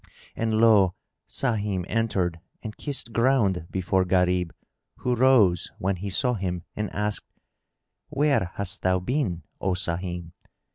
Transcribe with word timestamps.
And 0.35 0.55
lo! 0.55 0.95
Sahim 1.29 1.85
entered 1.87 2.39
and 2.63 2.75
kissed 2.75 3.13
ground 3.13 3.67
before 3.69 4.03
Gharib, 4.03 4.51
who 4.95 5.15
rose, 5.15 5.69
when 5.77 5.97
he 5.97 6.09
saw 6.09 6.33
him, 6.33 6.63
and 6.75 6.89
asked, 6.91 7.27
"Where 8.09 8.49
hast 8.55 8.81
thou 8.81 8.97
been, 8.99 9.43
O 9.61 9.75
Sahim?" 9.75 10.31